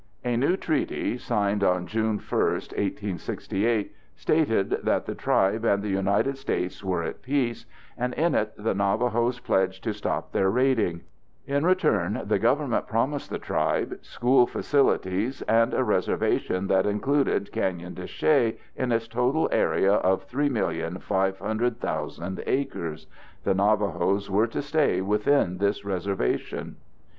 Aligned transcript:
A 0.25 0.35
new 0.35 0.57
treaty 0.57 1.15
signed 1.19 1.63
on 1.63 1.85
June 1.85 2.17
1, 2.17 2.17
1868, 2.17 3.93
stated 4.15 4.69
that 4.81 5.05
the 5.05 5.13
tribe 5.13 5.63
and 5.63 5.83
the 5.83 5.89
United 5.89 6.39
States 6.39 6.83
were 6.83 7.03
at 7.03 7.21
peace, 7.21 7.67
and 7.95 8.11
in 8.15 8.33
it 8.33 8.51
the 8.57 8.73
Navajos 8.73 9.39
pledged 9.39 9.83
to 9.83 9.93
stop 9.93 10.31
their 10.31 10.49
raiding. 10.49 11.01
In 11.45 11.67
return, 11.67 12.23
the 12.25 12.39
Government 12.39 12.87
promised 12.87 13.29
the 13.29 13.37
tribe 13.37 13.99
school 14.01 14.47
facilities 14.47 15.43
and 15.43 15.71
a 15.71 15.83
reservation 15.83 16.65
that 16.65 16.87
included 16.87 17.51
Canyon 17.51 17.93
de 17.93 18.07
Chelly 18.07 18.57
in 18.75 18.91
its 18.91 19.07
total 19.07 19.49
area 19.51 19.93
of 19.93 20.27
3,500,000 20.27 22.43
acres. 22.47 23.05
The 23.43 23.53
Navajos 23.53 24.31
were 24.31 24.47
to 24.47 24.63
stay 24.63 25.01
within 25.01 25.59
this 25.59 25.85
reservation. 25.85 26.77